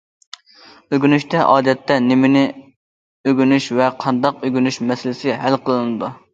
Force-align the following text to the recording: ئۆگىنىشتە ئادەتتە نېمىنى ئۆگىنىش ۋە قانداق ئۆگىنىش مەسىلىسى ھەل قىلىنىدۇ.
ئۆگىنىشتە 0.95 1.43
ئادەتتە 1.49 1.97
نېمىنى 2.07 2.43
ئۆگىنىش 3.27 3.69
ۋە 3.83 3.93
قانداق 4.07 4.43
ئۆگىنىش 4.51 4.83
مەسىلىسى 4.91 5.41
ھەل 5.47 5.63
قىلىنىدۇ. 5.71 6.15